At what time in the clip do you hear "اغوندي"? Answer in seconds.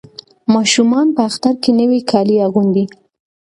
2.47-2.85